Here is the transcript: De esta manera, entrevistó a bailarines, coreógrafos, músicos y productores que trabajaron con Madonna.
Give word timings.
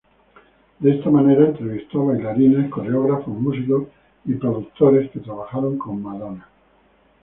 De 0.79 0.95
esta 0.97 1.11
manera, 1.11 1.45
entrevistó 1.45 2.01
a 2.01 2.13
bailarines, 2.13 2.71
coreógrafos, 2.71 3.39
músicos 3.39 3.83
y 4.25 4.33
productores 4.33 5.11
que 5.11 5.19
trabajaron 5.19 5.77
con 5.77 6.01
Madonna. 6.01 6.49